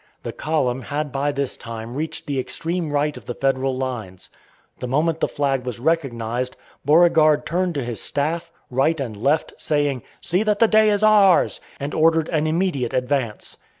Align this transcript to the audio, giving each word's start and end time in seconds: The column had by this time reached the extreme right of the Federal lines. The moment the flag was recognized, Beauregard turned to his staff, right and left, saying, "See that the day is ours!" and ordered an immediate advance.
The 0.23 0.33
column 0.33 0.81
had 0.81 1.11
by 1.11 1.31
this 1.31 1.55
time 1.55 1.95
reached 1.95 2.25
the 2.25 2.39
extreme 2.39 2.91
right 2.91 3.15
of 3.15 3.25
the 3.25 3.35
Federal 3.35 3.77
lines. 3.77 4.31
The 4.79 4.87
moment 4.87 5.19
the 5.19 5.27
flag 5.27 5.63
was 5.63 5.77
recognized, 5.79 6.57
Beauregard 6.83 7.45
turned 7.45 7.75
to 7.75 7.83
his 7.83 8.01
staff, 8.01 8.51
right 8.71 8.99
and 8.99 9.15
left, 9.15 9.53
saying, 9.59 10.01
"See 10.19 10.41
that 10.41 10.57
the 10.57 10.67
day 10.67 10.89
is 10.89 11.03
ours!" 11.03 11.61
and 11.79 11.93
ordered 11.93 12.29
an 12.29 12.47
immediate 12.47 12.95
advance. 12.95 13.57